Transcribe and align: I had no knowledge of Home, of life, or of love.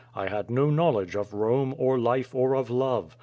I 0.15 0.29
had 0.29 0.49
no 0.49 0.71
knowledge 0.71 1.15
of 1.15 1.29
Home, 1.29 1.75
of 1.77 1.99
life, 1.99 2.33
or 2.33 2.55
of 2.55 2.71
love. 2.71 3.15